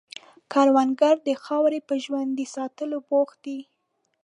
کروندګر 0.51 1.15
د 1.27 1.29
خاورې 1.43 1.79
په 1.87 1.95
ژوندي 2.03 2.45
ساتلو 2.55 2.97
بوخت 3.09 3.37
دی 3.45 3.59